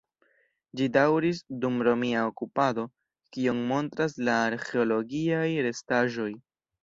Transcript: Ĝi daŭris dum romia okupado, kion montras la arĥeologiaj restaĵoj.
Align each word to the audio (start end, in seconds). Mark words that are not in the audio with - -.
Ĝi 0.79 0.85
daŭris 0.93 1.41
dum 1.65 1.75
romia 1.87 2.23
okupado, 2.29 2.85
kion 3.37 3.61
montras 3.73 4.17
la 4.29 4.37
arĥeologiaj 4.49 5.47
restaĵoj. 5.69 6.29